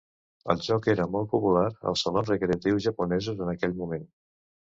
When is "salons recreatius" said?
2.07-2.85